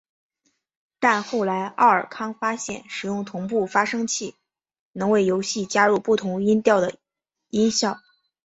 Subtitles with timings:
[0.99, 4.33] 但后来奥尔康发现使用同步发生器
[4.93, 6.95] 能为游戏加入不同音调的
[7.49, 7.99] 音效。